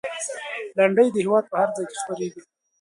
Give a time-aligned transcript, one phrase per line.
[0.77, 2.41] لنډۍ د هېواد په هر ځای کې خپرېږي.